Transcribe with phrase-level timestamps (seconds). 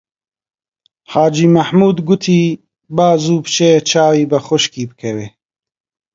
[1.11, 2.41] حاجی مەحموود گوتی:
[2.95, 5.27] با زوو بچێ چاوی بە خوشکی بکەوێ